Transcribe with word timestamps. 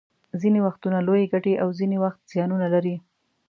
ځینې 0.41 0.59
وختونه 0.67 0.97
لویې 1.07 1.29
ګټې 1.33 1.53
او 1.63 1.67
ځینې 1.79 1.97
وخت 2.03 2.19
زیانونه 2.31 2.67
لري 2.73 2.95